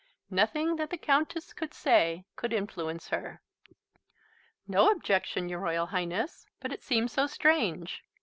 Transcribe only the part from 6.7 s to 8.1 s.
it seems so strange.